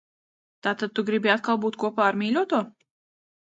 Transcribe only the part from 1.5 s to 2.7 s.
būt kopā ar mīļoto?